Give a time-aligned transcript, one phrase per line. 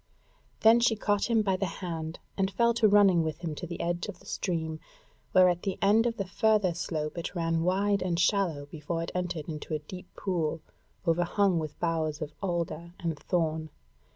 [0.61, 3.79] Then she caught him by the hand, and fell to running with him to the
[3.79, 4.79] edge of the stream,
[5.31, 9.11] where at the end of the further slope it ran wide and shallow before it
[9.13, 10.59] entered into a deep pool
[11.05, 13.69] overhung with boughs of alder and thorn.